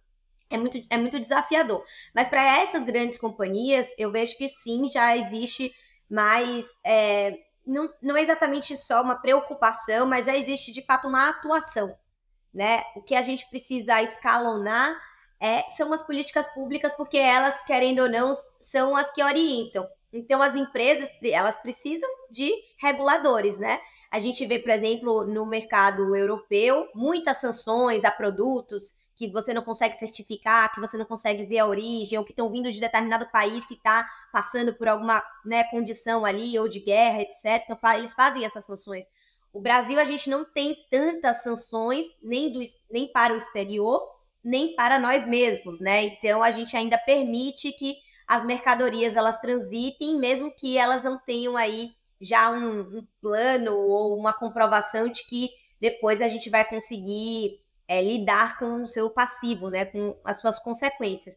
[0.48, 1.84] é muito, é muito desafiador.
[2.14, 5.74] Mas para essas grandes companhias, eu vejo que sim, já existe
[6.08, 6.66] mais.
[6.84, 7.32] É,
[7.66, 11.96] não, não é exatamente só uma preocupação, mas já existe de fato uma atuação.
[12.52, 12.84] Né?
[12.94, 14.94] O que a gente precisa escalonar
[15.42, 19.88] é, são as políticas públicas, porque elas, querendo ou não, são as que orientam.
[20.12, 23.80] Então, as empresas, elas precisam de reguladores, né?
[24.08, 29.62] A gente vê, por exemplo, no mercado europeu, muitas sanções a produtos que você não
[29.62, 33.28] consegue certificar, que você não consegue ver a origem, ou que estão vindo de determinado
[33.32, 37.64] país que está passando por alguma né, condição ali, ou de guerra, etc.
[37.68, 39.06] Então, eles fazem essas sanções.
[39.52, 44.11] O Brasil, a gente não tem tantas sanções, nem, do, nem para o exterior,
[44.44, 46.04] nem para nós mesmos, né?
[46.04, 51.56] Então, a gente ainda permite que as mercadorias elas transitem, mesmo que elas não tenham
[51.56, 55.50] aí já um, um plano ou uma comprovação de que
[55.80, 60.58] depois a gente vai conseguir é, lidar com o seu passivo, né, com as suas
[60.58, 61.36] consequências.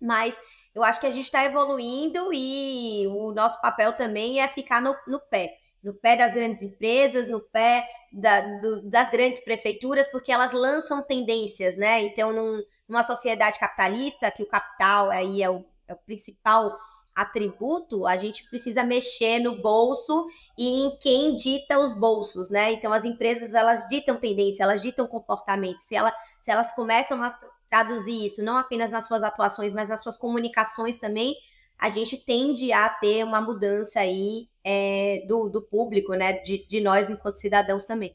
[0.00, 0.38] Mas
[0.74, 4.94] eu acho que a gente está evoluindo e o nosso papel também é ficar no,
[5.06, 10.32] no pé no pé das grandes empresas, no pé da, do, das grandes prefeituras, porque
[10.32, 12.02] elas lançam tendências, né?
[12.02, 16.76] Então, num, numa sociedade capitalista, que o capital aí é o, é o principal
[17.18, 22.72] atributo, a gente precisa mexer no bolso e em quem dita os bolsos, né?
[22.72, 25.80] Então as empresas elas ditam tendência, elas ditam comportamento.
[25.80, 27.36] Se, ela, se elas começam a
[27.68, 31.34] traduzir isso não apenas nas suas atuações, mas nas suas comunicações também,
[31.76, 36.34] a gente tende a ter uma mudança aí é, do, do público, né?
[36.34, 38.14] De, de nós enquanto cidadãos também.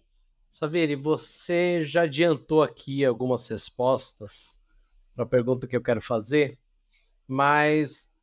[0.52, 4.62] Saveri, você já adiantou aqui algumas respostas
[5.16, 6.60] para a pergunta que eu quero fazer,
[7.28, 8.14] mas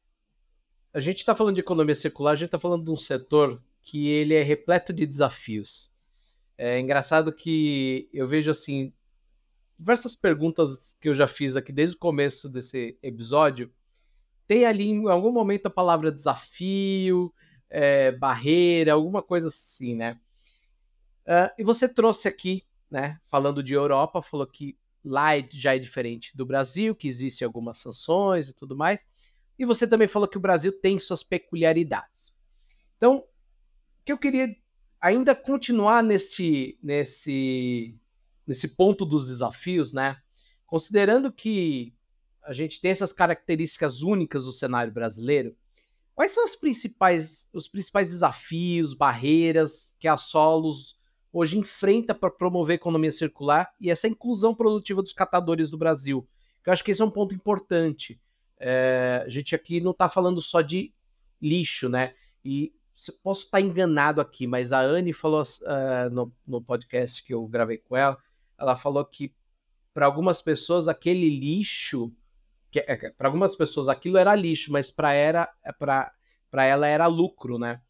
[0.95, 4.07] a gente está falando de economia circular, a gente está falando de um setor que
[4.07, 5.93] ele é repleto de desafios.
[6.57, 8.93] É engraçado que eu vejo assim
[9.77, 13.73] diversas perguntas que eu já fiz aqui desde o começo desse episódio.
[14.47, 17.35] Tem ali em algum momento a palavra desafio,
[17.71, 20.19] é, barreira, alguma coisa assim, né?
[21.23, 25.79] Uh, e você trouxe aqui, né, falando de Europa, falou que lá é, já é
[25.79, 29.09] diferente do Brasil, que existem algumas sanções e tudo mais.
[29.59, 32.35] E você também falou que o Brasil tem suas peculiaridades.
[32.97, 33.25] Então, o
[34.05, 34.57] que eu queria
[35.01, 37.95] ainda continuar nesse, nesse,
[38.47, 40.17] nesse ponto dos desafios, né?
[40.67, 41.95] Considerando que
[42.43, 45.57] a gente tem essas características únicas do cenário brasileiro,
[46.15, 50.99] quais são os principais, os principais desafios, barreiras que a Solos
[51.33, 56.29] hoje enfrenta para promover a economia circular e essa inclusão produtiva dos catadores do Brasil?
[56.67, 58.21] Eu acho que esse é um ponto importante.
[58.59, 60.93] É, a gente aqui não está falando só de
[61.41, 62.15] lixo, né?
[62.45, 62.73] E
[63.23, 67.79] posso estar enganado aqui, mas a Anne falou uh, no, no podcast que eu gravei
[67.79, 68.19] com ela,
[68.59, 69.35] ela falou que
[69.95, 72.13] para algumas pessoas aquele lixo,
[73.17, 77.81] para algumas pessoas aquilo era lixo, mas para era para ela era lucro, né?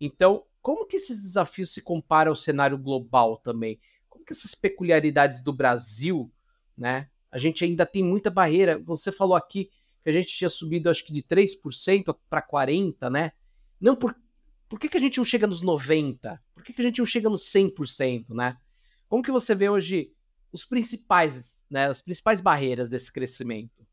[0.00, 3.80] Então, como que esses desafios se comparam ao cenário global também?
[4.08, 6.30] Como que essas peculiaridades do Brasil,
[6.76, 7.08] né?
[7.30, 8.78] A gente ainda tem muita barreira.
[8.84, 9.70] Você falou aqui
[10.02, 13.32] que a gente tinha subido acho que de 3% para 40%, né?
[13.80, 14.14] Não por,
[14.68, 16.38] por que, que a gente não chega nos 90%?
[16.54, 18.56] Por que, que a gente não chega nos 100%, né?
[19.08, 20.12] Como que você vê hoje
[20.52, 23.86] os principais, né, as principais barreiras desse crescimento?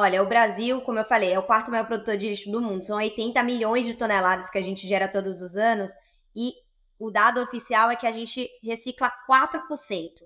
[0.00, 2.82] Olha, o Brasil, como eu falei, é o quarto maior produtor de lixo do mundo.
[2.82, 5.92] São 80 milhões de toneladas que a gente gera todos os anos
[6.34, 6.54] e
[6.98, 9.60] o dado oficial é que a gente recicla 4%.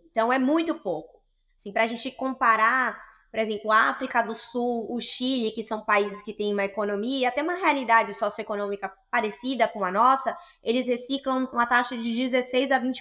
[0.09, 1.21] Então é muito pouco.
[1.59, 2.97] Assim, para a gente comparar
[3.33, 7.19] por exemplo, a África do Sul, o Chile, que são países que têm uma economia
[7.19, 12.71] e até uma realidade socioeconômica parecida com a nossa, eles reciclam uma taxa de 16
[12.71, 12.95] a 20%.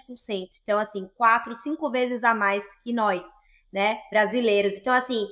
[0.64, 3.24] Então, assim, quatro, cinco vezes a mais que nós,
[3.72, 4.74] né, brasileiros.
[4.74, 5.28] Então, assim,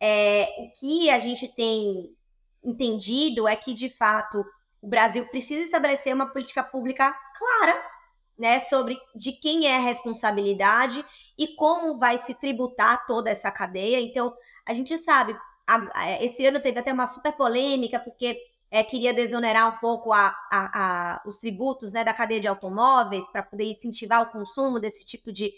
[0.00, 2.14] é, o que a gente tem
[2.62, 4.44] entendido é que, de fato,
[4.80, 7.94] o Brasil precisa estabelecer uma política pública clara
[8.38, 11.04] né, sobre de quem é a responsabilidade
[11.38, 14.00] e como vai se tributar toda essa cadeia.
[14.00, 14.34] Então,
[14.66, 18.38] a gente sabe, a, esse ano teve até uma super polêmica, porque
[18.70, 23.42] é, queria desonerar um pouco a, a, os tributos né, da cadeia de automóveis para
[23.42, 25.52] poder incentivar o consumo desse tipo de,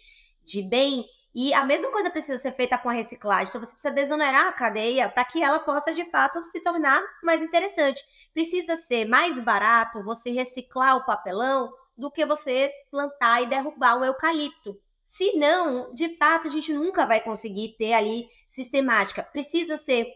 [0.44, 1.04] de bem.
[1.38, 3.48] E a mesma coisa precisa ser feita com a reciclagem.
[3.50, 7.42] Então, você precisa desonerar a cadeia para que ela possa, de fato, se tornar mais
[7.42, 8.02] interessante.
[8.32, 14.04] Precisa ser mais barato você reciclar o papelão do que você plantar e derrubar um
[14.06, 14.80] eucalipto.
[15.04, 19.22] Se não, de fato, a gente nunca vai conseguir ter ali sistemática.
[19.22, 20.06] Precisa ser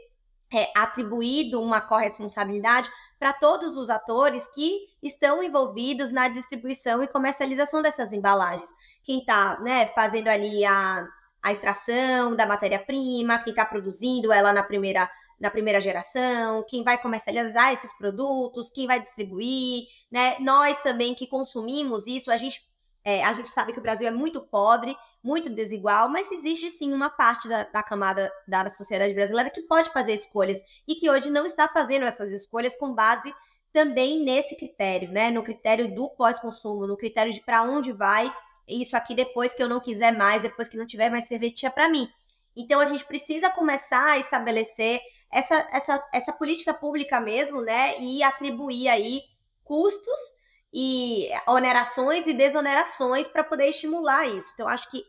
[0.51, 7.83] é, atribuído uma corresponsabilidade para todos os atores que estão envolvidos na distribuição e comercialização
[7.83, 8.75] dessas embalagens.
[9.05, 11.07] Quem está né, fazendo ali a,
[11.43, 16.97] a extração da matéria-prima, quem está produzindo ela na primeira, na primeira geração, quem vai
[16.97, 20.37] comercializar esses produtos, quem vai distribuir, né?
[20.41, 22.67] Nós também que consumimos isso, a gente
[23.05, 26.93] é, a gente sabe que o Brasil é muito pobre, muito desigual, mas existe sim
[26.93, 31.31] uma parte da, da, camada da sociedade brasileira que pode fazer escolhas e que hoje
[31.31, 33.33] não está fazendo essas escolhas com base
[33.73, 35.31] também nesse critério, né?
[35.31, 38.33] No critério do pós-consumo, no critério de para onde vai
[38.67, 41.89] isso aqui depois que eu não quiser mais, depois que não tiver mais servetia para
[41.89, 42.09] mim.
[42.57, 47.99] Então a gente precisa começar a estabelecer essa, essa, essa política pública mesmo, né?
[48.01, 49.23] E atribuir aí
[49.65, 50.19] custos
[50.73, 54.51] e onerações e desonerações para poder estimular isso.
[54.55, 55.05] Então, acho que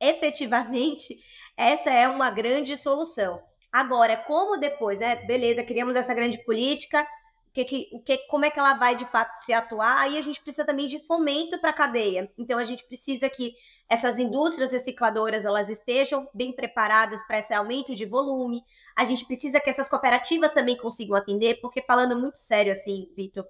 [0.00, 1.18] efetivamente
[1.56, 3.40] essa é uma grande solução.
[3.72, 5.16] Agora, como depois, né?
[5.26, 7.06] Beleza, criamos essa grande política,
[7.52, 9.98] que, que, o que, como é que ela vai de fato se atuar?
[10.00, 12.30] Aí a gente precisa também de fomento para a cadeia.
[12.38, 13.54] Então a gente precisa que
[13.88, 18.62] essas indústrias recicladoras elas estejam bem preparadas para esse aumento de volume.
[18.96, 23.46] A gente precisa que essas cooperativas também consigam atender, porque falando muito sério assim, Vitor,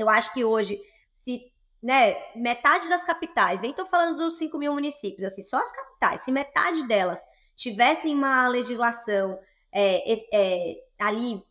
[0.00, 0.80] eu acho que hoje,
[1.14, 5.70] se né, metade das capitais, nem estou falando dos 5 mil municípios, assim, só as
[5.72, 7.20] capitais, se metade delas
[7.54, 9.38] tivessem uma legislação
[9.72, 11.42] é, é, ali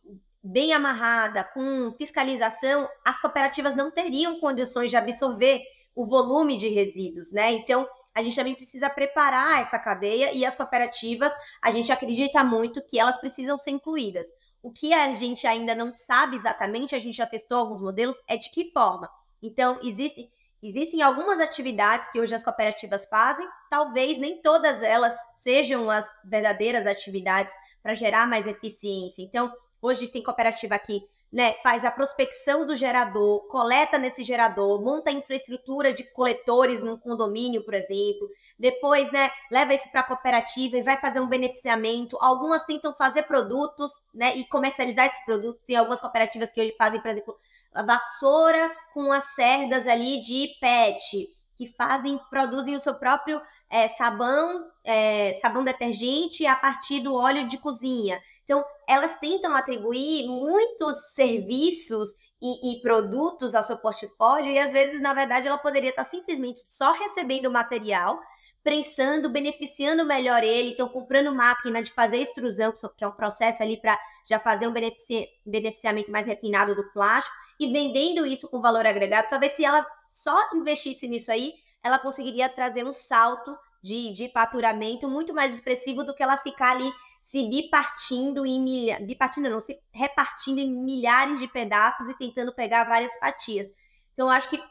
[0.42, 5.62] bem amarrada, com fiscalização, as cooperativas não teriam condições de absorver
[5.94, 7.52] o volume de resíduos, né?
[7.52, 11.32] Então, a gente também precisa preparar essa cadeia e as cooperativas,
[11.62, 14.26] a gente acredita muito que elas precisam ser incluídas.
[14.66, 18.36] O que a gente ainda não sabe exatamente, a gente já testou alguns modelos, é
[18.36, 19.08] de que forma.
[19.40, 20.28] Então, existe,
[20.60, 26.84] existem algumas atividades que hoje as cooperativas fazem, talvez nem todas elas sejam as verdadeiras
[26.84, 29.22] atividades para gerar mais eficiência.
[29.22, 29.52] Então,
[29.86, 35.12] hoje tem cooperativa aqui né, faz a prospecção do gerador, coleta nesse gerador, monta a
[35.12, 38.28] infraestrutura de coletores num condomínio, por exemplo.
[38.58, 42.16] Depois, né, leva isso para a cooperativa e vai fazer um beneficiamento.
[42.20, 45.60] Algumas tentam fazer produtos, né, e comercializar esses produtos.
[45.66, 47.36] Tem algumas cooperativas que hoje fazem, por exemplo,
[47.74, 53.88] a vassoura com as cerdas ali de PET, que fazem, produzem o seu próprio é,
[53.88, 58.20] sabão, é, sabão detergente a partir do óleo de cozinha.
[58.46, 65.02] Então, elas tentam atribuir muitos serviços e, e, produtos ao seu portfólio e às vezes,
[65.02, 68.20] na verdade, ela poderia estar simplesmente só recebendo o material,
[68.62, 73.76] prensando, beneficiando melhor ele, então comprando máquina de fazer extrusão, que é um processo ali
[73.80, 78.86] para já fazer um benefici beneficiamento mais refinado do plástico e vendendo isso com valor
[78.86, 79.28] agregado.
[79.28, 85.08] Talvez se ela só investisse nisso aí, ela conseguiria trazer um salto de, de faturamento
[85.08, 86.92] muito mais expressivo do que ela ficar ali
[87.26, 92.84] se bipartindo em milhares, bipartindo não, se repartindo em milhares de pedaços e tentando pegar
[92.84, 93.68] várias fatias.
[94.12, 94.62] Então, eu acho que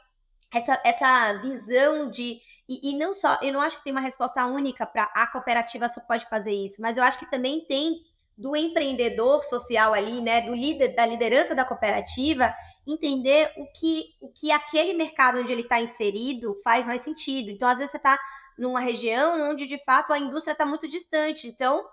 [0.53, 2.39] essa, essa visão de.
[2.69, 5.89] E, e não só, eu não acho que tem uma resposta única para a cooperativa
[5.89, 7.99] só pode fazer isso, mas eu acho que também tem
[8.37, 12.55] do empreendedor social ali, né, do líder, da liderança da cooperativa,
[12.87, 17.49] entender o que, o que aquele mercado onde ele está inserido faz mais sentido.
[17.51, 18.17] Então, às vezes, você está
[18.57, 21.49] numa região onde, de fato, a indústria está muito distante.
[21.49, 21.85] Então,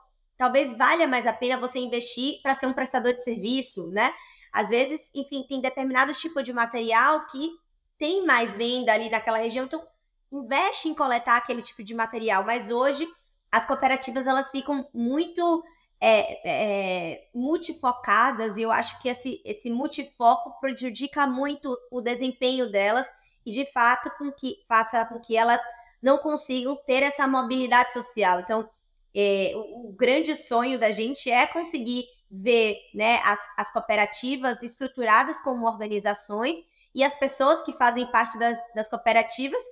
[0.42, 4.12] talvez valha mais a pena você investir para ser um prestador de serviço, né?
[4.52, 7.48] Às vezes, enfim, tem determinado tipo de material que
[7.96, 9.86] tem mais venda ali naquela região, então
[10.32, 12.42] investe em coletar aquele tipo de material.
[12.42, 13.08] Mas hoje
[13.52, 15.62] as cooperativas elas ficam muito
[16.00, 23.08] é, é, multifocadas e eu acho que esse, esse multifoco prejudica muito o desempenho delas
[23.46, 25.60] e de fato com que faça com que elas
[26.02, 28.40] não consigam ter essa mobilidade social.
[28.40, 28.68] Então,
[29.14, 35.40] é, o, o, grande sonho da gente é conseguir ver né, as, as cooperativas estruturadas
[35.40, 36.56] como organizações
[36.94, 39.62] e as pessoas que fazem parte das, das cooperativas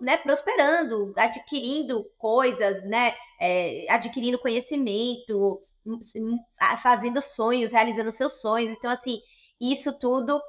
[0.00, 5.58] né, prosperando, adquirindo coisas, né, é, adquirindo conhecimento,
[6.82, 8.70] fazendo sonhos, realizando seus sonhos.
[8.70, 9.20] Então, assim,
[9.60, 10.40] isso tudo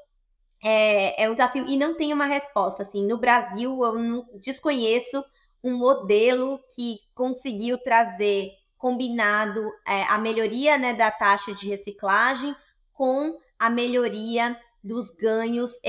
[0.64, 2.84] é, é um desafio e não tem uma resposta.
[2.84, 5.24] Assim, no Brasil, eu não desconheço
[5.64, 12.56] um modelo que conseguiu trazer combinado é, a melhoria né, da taxa de reciclagem
[12.94, 15.80] com a melhoria dos ganhos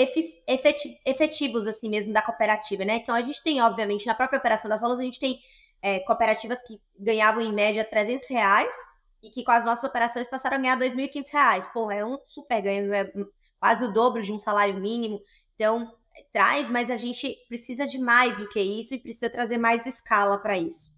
[1.06, 2.96] efetivos, assim mesmo, da cooperativa, né?
[2.96, 5.40] Então, a gente tem, obviamente, na própria operação das aulas, a gente tem
[5.80, 8.74] é, cooperativas que ganhavam, em média, 300 reais
[9.22, 11.66] e que com as nossas operações passaram a ganhar 2.500 reais.
[11.72, 13.10] Porra, é um super ganho, é
[13.58, 15.20] quase o dobro de um salário mínimo.
[15.54, 15.90] Então,
[16.32, 20.38] traz, mas a gente precisa de mais do que isso e precisa trazer mais escala
[20.38, 20.92] para isso.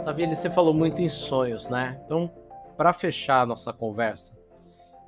[0.00, 2.00] Savile, você falou muito em sonhos, né?
[2.04, 2.28] Então,
[2.76, 4.36] para fechar a nossa conversa,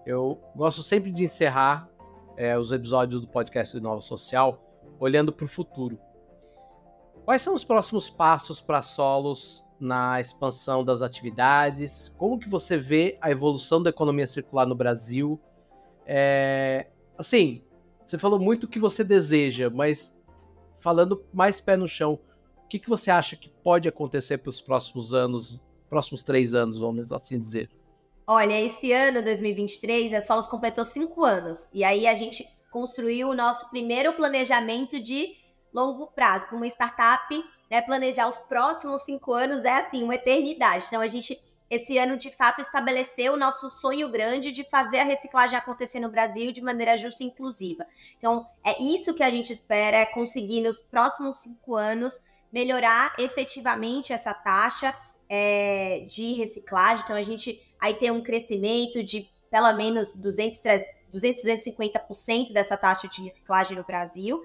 [0.06, 1.88] eu gosto sempre de encerrar
[2.36, 4.60] é, os episódios do podcast de Nova Social
[4.98, 5.98] olhando para o futuro.
[7.24, 12.14] Quais são os próximos passos para Solos na expansão das atividades?
[12.18, 15.40] Como que você vê a evolução da economia circular no Brasil?
[16.04, 17.62] É, assim,
[18.04, 20.14] você falou muito o que você deseja, mas
[20.76, 22.20] falando mais pé no chão,
[22.62, 26.78] o que, que você acha que pode acontecer para os próximos anos, próximos três anos,
[26.78, 27.70] vamos assim dizer?
[28.26, 31.70] Olha, esse ano, 2023, a Solos completou cinco anos.
[31.72, 35.43] E aí a gente construiu o nosso primeiro planejamento de
[35.74, 36.46] longo prazo.
[36.46, 40.84] Para uma startup, né, planejar os próximos cinco anos é assim, uma eternidade.
[40.86, 41.38] Então a gente
[41.70, 46.10] esse ano de fato estabeleceu o nosso sonho grande de fazer a reciclagem acontecer no
[46.10, 47.86] Brasil de maneira justa e inclusiva.
[48.18, 52.22] Então, é isso que a gente espera, é conseguir nos próximos cinco anos
[52.52, 54.94] melhorar efetivamente essa taxa
[55.28, 57.02] é, de reciclagem.
[57.02, 63.06] Então, a gente aí tem um crescimento de pelo menos 200, 200 250% dessa taxa
[63.06, 64.42] de reciclagem no Brasil.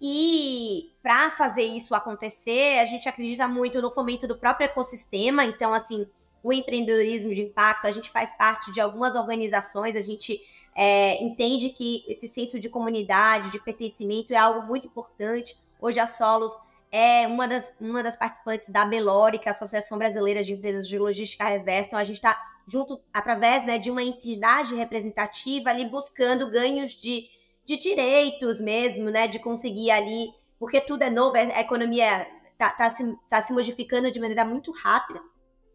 [0.00, 5.44] E para fazer isso acontecer, a gente acredita muito no fomento do próprio ecossistema.
[5.44, 6.06] Então, assim,
[6.42, 10.40] o empreendedorismo de impacto, a gente faz parte de algumas organizações, a gente
[10.74, 15.56] é, entende que esse senso de comunidade, de pertencimento é algo muito importante.
[15.78, 16.56] Hoje a Solos
[16.90, 20.88] é uma das, uma das participantes da Belori, que é a Associação Brasileira de Empresas
[20.88, 21.88] de Logística Reversa.
[21.88, 27.28] Então, a gente está junto, através né, de uma entidade representativa, ali buscando ganhos de
[27.64, 29.28] de direitos mesmo, né?
[29.28, 32.26] De conseguir ali, porque tudo é novo, a economia
[32.58, 35.20] tá, tá, se, tá se modificando de maneira muito rápida.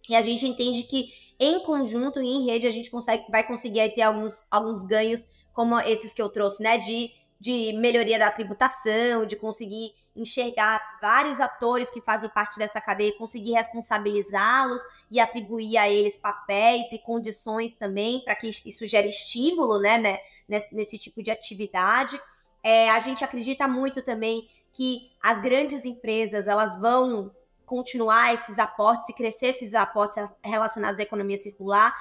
[0.09, 1.09] E a gente entende que
[1.39, 5.79] em conjunto e em rede a gente consegue, vai conseguir ter alguns, alguns ganhos, como
[5.79, 6.77] esses que eu trouxe, né?
[6.77, 7.09] De,
[7.39, 13.53] de melhoria da tributação, de conseguir enxergar vários atores que fazem parte dessa cadeia, conseguir
[13.53, 14.81] responsabilizá-los
[15.11, 20.19] e atribuir a eles papéis e condições também para que isso gere estímulo, né, né
[20.47, 22.19] nesse, nesse tipo de atividade.
[22.63, 27.31] É, a gente acredita muito também que as grandes empresas elas vão
[27.65, 31.93] continuar esses aportes e crescer esses aportes relacionados à economia circular.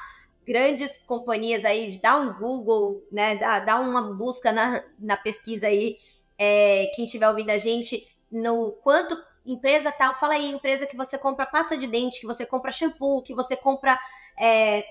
[0.46, 5.96] Grandes companhias aí, dá um Google, né, dá, dá uma busca na, na pesquisa aí
[6.38, 9.16] é, quem estiver ouvindo a gente, no quanto
[9.46, 13.22] empresa tal, fala aí, empresa que você compra pasta de dente, que você compra shampoo,
[13.22, 13.98] que você compra
[14.38, 14.84] é,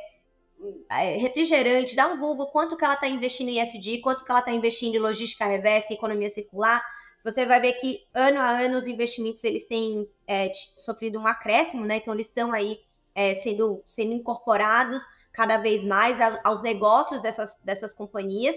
[0.89, 4.39] é, refrigerante, dá um Google quanto que ela está investindo em SD, quanto que ela
[4.39, 6.83] está investindo em logística reversa, em economia circular.
[7.23, 11.85] Você vai ver que ano a ano os investimentos eles têm é, sofrido um acréscimo,
[11.85, 11.97] né?
[11.97, 12.79] Então eles estão aí
[13.15, 18.55] é, sendo, sendo incorporados cada vez mais aos negócios dessas, dessas companhias.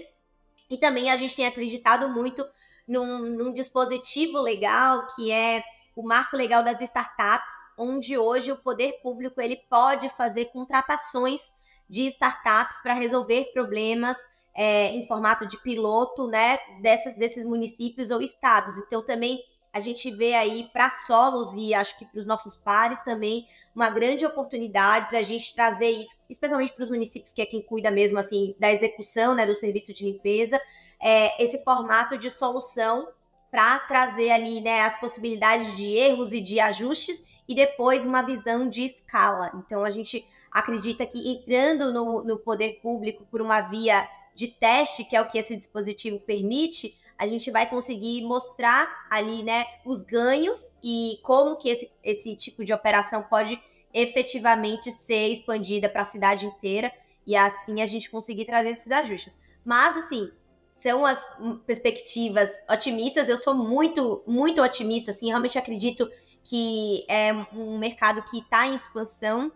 [0.69, 2.47] E também a gente tem acreditado muito
[2.87, 5.63] num, num dispositivo legal que é
[5.95, 11.51] o marco legal das startups, onde hoje o poder público ele pode fazer contratações
[11.89, 14.17] de startups para resolver problemas
[14.53, 18.77] é, em formato de piloto, né, dessas, desses municípios ou estados.
[18.77, 19.41] Então também
[19.77, 23.91] a gente vê aí para solos e acho que para os nossos pares também uma
[23.91, 28.17] grande oportunidade da gente trazer isso, especialmente para os municípios que é quem cuida mesmo
[28.17, 30.59] assim da execução, né, do serviço de limpeza,
[30.99, 33.07] é, esse formato de solução
[33.51, 38.67] para trazer ali né, as possibilidades de erros e de ajustes e depois uma visão
[38.67, 39.51] de escala.
[39.63, 45.03] Então a gente acredita que entrando no, no poder público por uma via de teste,
[45.03, 50.01] que é o que esse dispositivo permite, a gente vai conseguir mostrar ali, né, os
[50.01, 53.59] ganhos e como que esse, esse tipo de operação pode
[53.93, 56.91] efetivamente ser expandida para a cidade inteira
[57.25, 59.37] e assim a gente conseguir trazer esses ajustes.
[59.65, 60.31] Mas assim,
[60.71, 61.25] são as
[61.65, 63.27] perspectivas otimistas.
[63.27, 66.09] Eu sou muito, muito otimista, assim, realmente acredito
[66.43, 69.51] que é um mercado que está em expansão.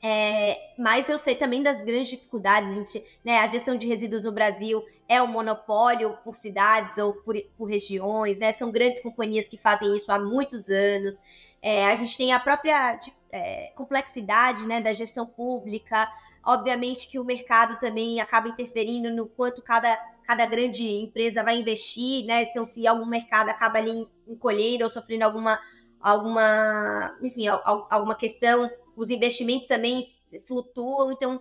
[0.00, 4.22] É, mas eu sei também das grandes dificuldades, a gente, né, a gestão de resíduos
[4.22, 9.48] no Brasil é um monopólio por cidades ou por, por regiões, né, são grandes companhias
[9.48, 11.20] que fazem isso há muitos anos.
[11.60, 12.98] É, a gente tem a própria
[13.32, 16.08] é, complexidade, né, da gestão pública,
[16.44, 22.26] obviamente que o mercado também acaba interferindo no quanto cada cada grande empresa vai investir,
[22.26, 22.42] né?
[22.42, 25.58] Então, se algum mercado acaba ali encolhendo ou sofrendo alguma,
[25.98, 30.04] alguma, enfim, alguma questão, os investimentos também
[30.44, 31.12] flutuam.
[31.12, 31.40] Então,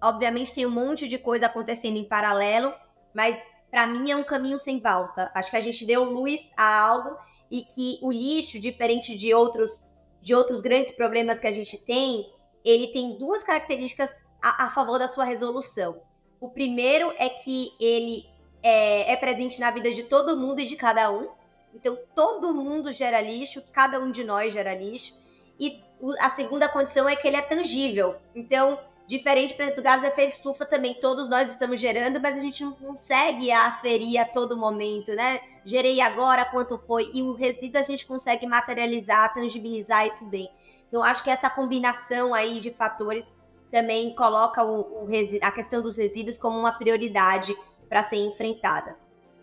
[0.00, 2.72] obviamente, tem um monte de coisa acontecendo em paralelo,
[3.14, 5.32] mas para mim é um caminho sem volta.
[5.34, 7.16] Acho que a gente deu luz a algo
[7.50, 9.82] e que o lixo, diferente de outros,
[10.20, 12.30] de outros grandes problemas que a gente tem,
[12.62, 16.02] ele tem duas características a, a favor da sua resolução.
[16.38, 18.26] O primeiro é que ele
[18.62, 21.30] é, é presente na vida de todo mundo e de cada um.
[21.74, 25.16] Então, todo mundo gera lixo, cada um de nós gera lixo.
[25.58, 25.87] E
[26.20, 28.16] a segunda condição é que ele é tangível.
[28.34, 32.42] Então, diferente, por exemplo, gás de efeito estufa também, todos nós estamos gerando, mas a
[32.42, 35.40] gente não consegue aferir a todo momento, né?
[35.64, 37.10] Gerei agora, quanto foi?
[37.12, 40.48] E o resíduo a gente consegue materializar, tangibilizar isso bem.
[40.88, 43.32] Então, acho que essa combinação aí de fatores
[43.70, 45.08] também coloca o, o
[45.42, 47.56] a questão dos resíduos como uma prioridade
[47.88, 48.96] para ser enfrentada.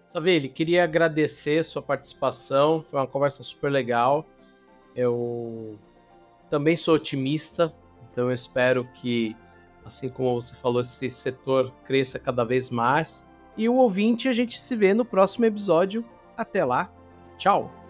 [0.07, 4.25] Savile, queria agradecer sua participação, foi uma conversa super legal.
[4.95, 5.77] Eu
[6.49, 7.73] também sou otimista,
[8.11, 9.35] então eu espero que,
[9.83, 13.25] assim como você falou, esse setor cresça cada vez mais.
[13.57, 16.03] E o ouvinte, a gente se vê no próximo episódio.
[16.37, 16.91] Até lá,
[17.37, 17.84] tchau!